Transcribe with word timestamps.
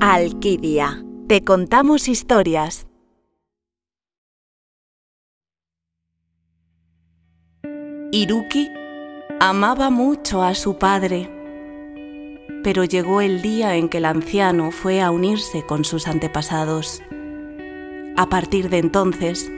Alquidia. 0.00 1.02
Te 1.26 1.42
contamos 1.42 2.06
historias. 2.06 2.86
Iruki 8.12 8.68
amaba 9.40 9.88
mucho 9.88 10.42
a 10.42 10.54
su 10.54 10.76
padre, 10.76 11.30
pero 12.62 12.84
llegó 12.84 13.22
el 13.22 13.40
día 13.40 13.76
en 13.76 13.88
que 13.88 13.96
el 13.96 14.04
anciano 14.04 14.70
fue 14.70 15.00
a 15.00 15.10
unirse 15.10 15.64
con 15.64 15.86
sus 15.86 16.08
antepasados. 16.08 17.00
A 18.18 18.28
partir 18.28 18.68
de 18.68 18.78
entonces, 18.78 19.50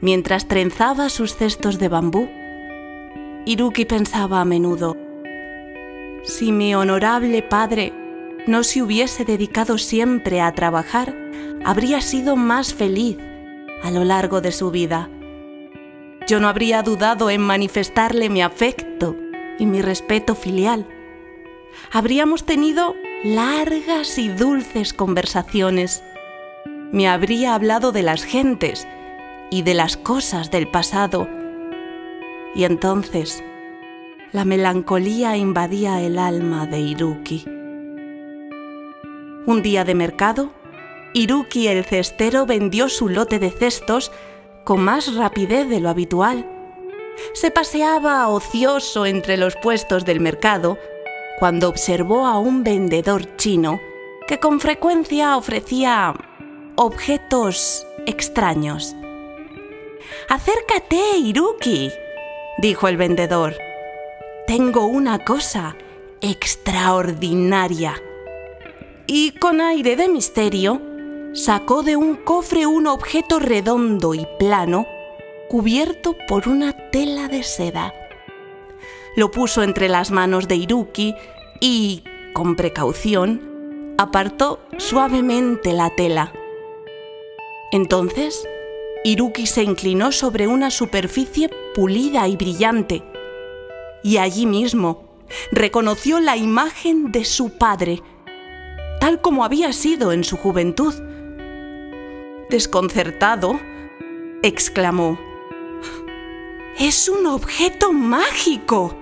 mientras 0.00 0.46
trenzaba 0.46 1.08
sus 1.08 1.34
cestos 1.34 1.80
de 1.80 1.88
bambú, 1.88 2.28
Iruki 3.44 3.86
pensaba 3.86 4.40
a 4.40 4.44
menudo, 4.44 4.96
si 6.22 6.52
mi 6.52 6.76
honorable 6.76 7.42
padre 7.42 8.03
no 8.46 8.62
se 8.62 8.82
hubiese 8.82 9.24
dedicado 9.24 9.78
siempre 9.78 10.40
a 10.40 10.52
trabajar, 10.52 11.16
habría 11.64 12.00
sido 12.00 12.36
más 12.36 12.74
feliz 12.74 13.16
a 13.82 13.90
lo 13.90 14.04
largo 14.04 14.40
de 14.40 14.52
su 14.52 14.70
vida. 14.70 15.08
Yo 16.26 16.40
no 16.40 16.48
habría 16.48 16.82
dudado 16.82 17.30
en 17.30 17.40
manifestarle 17.40 18.28
mi 18.28 18.42
afecto 18.42 19.16
y 19.58 19.66
mi 19.66 19.82
respeto 19.82 20.34
filial. 20.34 20.86
Habríamos 21.92 22.44
tenido 22.44 22.94
largas 23.24 24.18
y 24.18 24.28
dulces 24.28 24.92
conversaciones. 24.92 26.02
Me 26.92 27.08
habría 27.08 27.54
hablado 27.54 27.92
de 27.92 28.02
las 28.02 28.24
gentes 28.24 28.86
y 29.50 29.62
de 29.62 29.74
las 29.74 29.96
cosas 29.96 30.50
del 30.50 30.68
pasado. 30.68 31.28
Y 32.54 32.64
entonces 32.64 33.42
la 34.32 34.44
melancolía 34.44 35.36
invadía 35.36 36.00
el 36.00 36.18
alma 36.18 36.66
de 36.66 36.80
Iruki. 36.80 37.53
Un 39.46 39.62
día 39.62 39.84
de 39.84 39.94
mercado, 39.94 40.50
Iruki 41.12 41.68
el 41.68 41.84
cestero 41.84 42.46
vendió 42.46 42.88
su 42.88 43.08
lote 43.08 43.38
de 43.38 43.50
cestos 43.50 44.10
con 44.64 44.80
más 44.80 45.14
rapidez 45.14 45.68
de 45.68 45.80
lo 45.80 45.90
habitual. 45.90 46.48
Se 47.34 47.50
paseaba 47.50 48.28
ocioso 48.28 49.06
entre 49.06 49.36
los 49.36 49.54
puestos 49.56 50.04
del 50.04 50.20
mercado 50.20 50.78
cuando 51.38 51.68
observó 51.68 52.26
a 52.26 52.38
un 52.38 52.64
vendedor 52.64 53.36
chino 53.36 53.80
que 54.26 54.38
con 54.40 54.60
frecuencia 54.60 55.36
ofrecía 55.36 56.14
objetos 56.76 57.86
extraños. 58.06 58.96
Acércate, 60.28 61.18
Iruki, 61.18 61.90
dijo 62.58 62.88
el 62.88 62.96
vendedor 62.96 63.54
tengo 64.46 64.84
una 64.84 65.24
cosa 65.24 65.74
extraordinaria. 66.20 67.94
Y 69.06 69.32
con 69.32 69.60
aire 69.60 69.96
de 69.96 70.08
misterio, 70.08 70.80
sacó 71.32 71.82
de 71.82 71.96
un 71.96 72.16
cofre 72.16 72.66
un 72.66 72.86
objeto 72.86 73.38
redondo 73.38 74.14
y 74.14 74.26
plano 74.38 74.86
cubierto 75.48 76.16
por 76.26 76.48
una 76.48 76.72
tela 76.90 77.28
de 77.28 77.42
seda. 77.42 77.92
Lo 79.16 79.30
puso 79.30 79.62
entre 79.62 79.88
las 79.88 80.10
manos 80.10 80.48
de 80.48 80.56
Iruki 80.56 81.14
y, 81.60 82.02
con 82.32 82.56
precaución, 82.56 83.94
apartó 83.98 84.60
suavemente 84.78 85.72
la 85.72 85.90
tela. 85.94 86.32
Entonces, 87.72 88.46
Iruki 89.04 89.46
se 89.46 89.62
inclinó 89.62 90.12
sobre 90.12 90.46
una 90.46 90.70
superficie 90.70 91.50
pulida 91.74 92.26
y 92.26 92.36
brillante 92.36 93.02
y 94.04 94.18
allí 94.18 94.46
mismo 94.46 95.02
reconoció 95.50 96.20
la 96.20 96.36
imagen 96.36 97.10
de 97.10 97.24
su 97.24 97.56
padre, 97.56 98.02
tal 99.04 99.20
como 99.20 99.44
había 99.44 99.70
sido 99.74 100.12
en 100.12 100.24
su 100.24 100.38
juventud. 100.38 100.94
Desconcertado, 102.48 103.60
exclamó, 104.42 105.18
¡Es 106.78 107.10
un 107.10 107.26
objeto 107.26 107.92
mágico! 107.92 108.96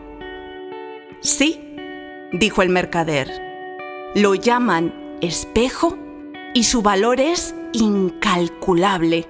Sí, 1.21 1.77
dijo 2.33 2.63
el 2.63 2.71
mercader. 2.71 3.31
Lo 4.17 4.35
llaman 4.35 4.93
espejo 5.21 5.97
y 6.53 6.65
su 6.65 6.83
valor 6.83 7.21
es 7.21 7.55
incalculable. 7.73 9.29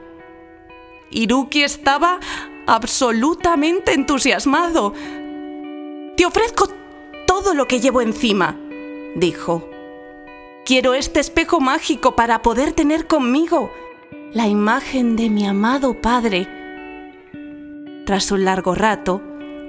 Iruki 1.10 1.64
estaba 1.64 2.18
absolutamente 2.66 3.92
entusiasmado. 3.92 4.94
Te 6.16 6.24
ofrezco 6.24 6.70
todo 7.26 7.52
lo 7.52 7.68
que 7.68 7.78
llevo 7.78 8.00
encima, 8.00 8.58
dijo. 9.16 9.68
Quiero 10.64 10.94
este 10.94 11.18
espejo 11.18 11.60
mágico 11.60 12.14
para 12.14 12.40
poder 12.40 12.72
tener 12.72 13.08
conmigo 13.08 13.72
la 14.32 14.46
imagen 14.46 15.16
de 15.16 15.28
mi 15.28 15.44
amado 15.44 16.00
padre. 16.00 16.46
Tras 18.06 18.30
un 18.30 18.44
largo 18.44 18.76
rato, 18.76 19.20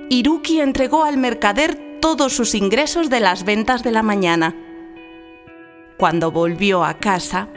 Iruki 0.09 0.59
entregó 0.59 1.03
al 1.03 1.17
mercader 1.17 1.99
todos 1.99 2.33
sus 2.33 2.53
ingresos 2.53 3.09
de 3.09 3.21
las 3.21 3.43
ventas 3.43 3.81
de 3.81 3.91
la 3.91 4.03
mañana. 4.03 4.55
Cuando 5.97 6.31
volvió 6.31 6.83
a 6.83 6.99
casa, 6.99 7.49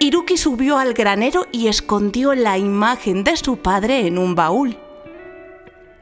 Iruki 0.00 0.36
subió 0.36 0.78
al 0.78 0.94
granero 0.94 1.46
y 1.52 1.68
escondió 1.68 2.34
la 2.34 2.58
imagen 2.58 3.22
de 3.22 3.36
su 3.36 3.58
padre 3.58 4.08
en 4.08 4.18
un 4.18 4.34
baúl. 4.34 4.76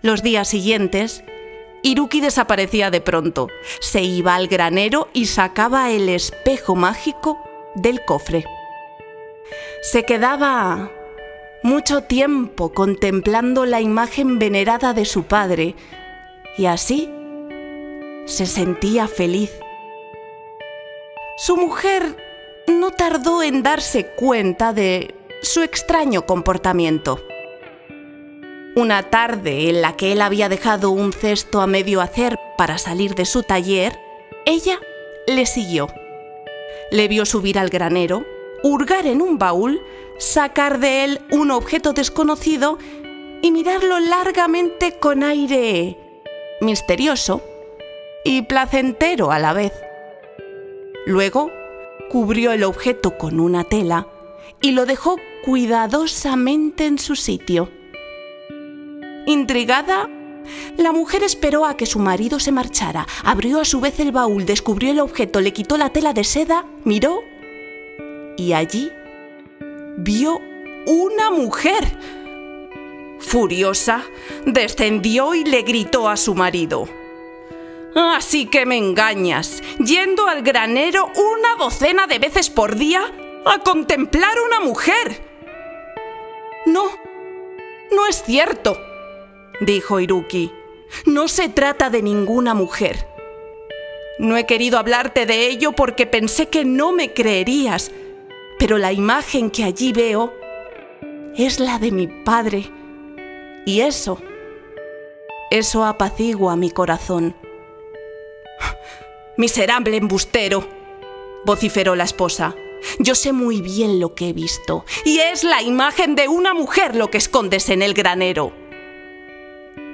Los 0.01 0.23
días 0.23 0.49
siguientes, 0.49 1.23
Iruki 1.83 2.21
desaparecía 2.21 2.91
de 2.91 3.01
pronto. 3.01 3.49
Se 3.81 4.03
iba 4.03 4.35
al 4.35 4.49
granero 4.49 5.09
y 5.13 5.27
sacaba 5.27 5.91
el 5.91 6.09
espejo 6.09 6.75
mágico 6.75 7.39
del 7.75 8.05
cofre. 8.05 8.45
Se 9.83 10.05
quedaba 10.05 10.91
mucho 11.63 12.03
tiempo 12.03 12.73
contemplando 12.73 13.67
la 13.67 13.81
imagen 13.81 14.39
venerada 14.39 14.93
de 14.95 15.05
su 15.05 15.25
padre 15.25 15.75
y 16.57 16.67
así 16.67 17.11
se 18.27 18.47
sentía 18.47 19.09
feliz. 19.09 19.51
Su 21.37 21.57
mujer 21.57 22.17
no 22.69 22.91
tardó 22.91 23.43
en 23.43 23.63
darse 23.63 24.07
cuenta 24.07 24.73
de 24.73 25.15
su 25.43 25.63
extraño 25.63 26.27
comportamiento. 26.27 27.21
Una 28.81 29.03
tarde 29.03 29.69
en 29.69 29.83
la 29.83 29.95
que 29.95 30.13
él 30.13 30.23
había 30.23 30.49
dejado 30.49 30.91
un 30.91 31.13
cesto 31.13 31.61
a 31.61 31.67
medio 31.67 32.01
hacer 32.01 32.39
para 32.57 32.79
salir 32.79 33.15
de 33.15 33.27
su 33.27 33.43
taller, 33.43 34.01
ella 34.47 34.81
le 35.27 35.45
siguió. 35.45 35.89
Le 36.91 37.07
vio 37.07 37.27
subir 37.27 37.59
al 37.59 37.69
granero, 37.69 38.25
hurgar 38.63 39.07
en 39.07 39.21
un 39.21 39.37
baúl, 39.37 39.83
sacar 40.17 40.79
de 40.81 41.05
él 41.05 41.21
un 41.31 41.51
objeto 41.51 41.93
desconocido 41.93 42.79
y 43.43 43.51
mirarlo 43.51 44.01
largamente 44.01 44.99
con 44.99 45.25
aire 45.25 45.99
misterioso 46.63 47.43
y 48.25 48.41
placentero 48.41 49.31
a 49.31 49.39
la 49.39 49.53
vez. 49.53 49.75
Luego 51.05 51.51
cubrió 52.09 52.53
el 52.53 52.65
objeto 52.65 53.19
con 53.19 53.41
una 53.41 53.65
tela 53.65 54.07
y 54.63 54.71
lo 54.71 54.87
dejó 54.87 55.19
cuidadosamente 55.45 56.87
en 56.87 56.99
su 56.99 57.15
sitio. 57.15 57.69
Intrigada, 59.27 60.09
la 60.77 60.93
mujer 60.93 61.23
esperó 61.23 61.67
a 61.67 61.77
que 61.77 61.87
su 61.87 61.99
marido 61.99 62.41
se 62.41 62.53
marchara, 62.53 63.07
abrió 63.25 63.61
a 63.61 63.65
su 63.65 63.81
vez 63.81 64.01
el 64.01 64.13
baúl, 64.13 64.47
descubrió 64.47 64.91
el 64.91 65.01
objeto, 65.01 65.41
le 65.41 65.53
quitó 65.53 65.77
la 65.77 65.91
tela 65.91 66.13
de 66.13 66.25
seda, 66.25 66.65
miró 66.85 67.23
y 68.37 68.53
allí 68.53 68.91
vio 69.99 70.41
una 70.87 71.31
mujer. 71.31 71.99
Furiosa, 73.19 74.03
descendió 74.47 75.35
y 75.35 75.45
le 75.45 75.63
gritó 75.63 76.09
a 76.09 76.17
su 76.17 76.35
marido. 76.35 76.89
Así 77.95 78.47
que 78.47 78.65
me 78.65 78.79
engañas, 78.79 79.63
yendo 79.79 80.27
al 80.29 80.43
granero 80.43 81.11
una 81.15 81.57
docena 81.59 82.07
de 82.07 82.19
veces 82.19 82.49
por 82.49 82.77
día 82.77 83.03
a 83.45 83.59
contemplar 83.59 84.33
una 84.47 84.61
mujer. 84.61 85.23
No, 86.67 86.85
no 87.91 88.07
es 88.07 88.23
cierto 88.23 88.79
dijo 89.61 90.01
Iruki. 90.01 90.53
No 91.07 91.29
se 91.29 91.49
trata 91.49 91.91
de 91.91 92.03
ninguna 92.03 92.55
mujer. 92.55 93.07
No 94.19 94.37
he 94.37 94.45
querido 94.45 94.79
hablarte 94.79 95.25
de 95.25 95.47
ello 95.49 95.73
porque 95.73 96.07
pensé 96.07 96.49
que 96.49 96.65
no 96.65 96.93
me 96.93 97.15
creerías, 97.15 97.91
pero 98.59 98.77
la 98.77 98.93
imagen 98.93 99.51
que 99.51 99.65
allí 99.65 99.93
veo 99.93 100.35
es 101.37 101.61
la 101.61 101.79
de 101.79 101.91
mi 101.91 102.07
padre. 102.07 102.71
Y 103.65 103.81
eso, 103.81 104.21
eso 105.51 105.85
apacigua 105.85 106.57
mi 106.57 106.71
corazón. 106.71 107.35
Miserable 109.37 109.97
embustero, 109.97 110.67
vociferó 111.45 111.95
la 111.95 112.05
esposa. 112.05 112.55
Yo 112.99 113.15
sé 113.15 113.33
muy 113.33 113.61
bien 113.61 114.01
lo 114.01 114.15
que 114.15 114.31
he 114.31 114.33
visto, 114.33 114.85
y 115.05 115.19
es 115.19 115.45
la 115.45 115.63
imagen 115.63 116.15
de 116.15 116.29
una 116.29 116.55
mujer 116.55 116.97
lo 116.97 117.11
que 117.11 117.19
escondes 117.19 117.69
en 117.69 117.83
el 117.83 117.95
granero. 117.95 118.60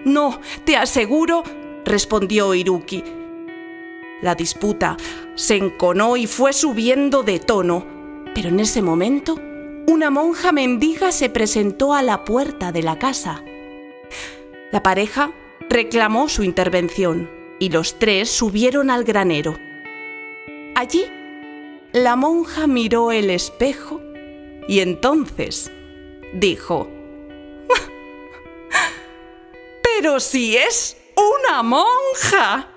No, 0.07 0.39
te 0.65 0.77
aseguro, 0.77 1.43
respondió 1.85 2.55
Iruki, 2.55 3.03
La 4.23 4.37
disputa 4.37 4.97
se 5.35 5.57
enconó 5.57 6.17
y 6.17 6.29
fue 6.29 6.53
subiendo 6.53 7.25
de 7.25 7.41
tono, 7.41 7.85
pero 8.33 8.51
en 8.51 8.61
ese 8.61 8.83
momento 8.83 9.35
una 9.89 10.11
monja 10.11 10.53
mendiga 10.53 11.11
se 11.11 11.29
presentó 11.29 11.93
a 11.93 12.05
la 12.05 12.25
puerta 12.25 12.71
de 12.71 12.85
la 12.85 13.01
casa. 13.01 13.43
La 14.71 14.81
pareja 14.81 15.33
reclamó 15.69 16.29
su 16.29 16.45
intervención 16.45 17.29
y 17.59 17.71
los 17.71 17.99
tres 17.99 18.31
subieron 18.31 18.91
al 18.91 19.03
granero. 19.03 19.57
Allí, 20.77 21.05
la 21.93 22.15
monja 22.15 22.69
miró 22.69 23.11
el 23.11 23.29
espejo 23.29 24.01
y 24.69 24.79
entonces 24.79 25.73
dijo, 26.33 26.96
Pero 29.99 30.21
si 30.21 30.55
es 30.55 30.95
una 31.17 31.63
monja. 31.63 32.76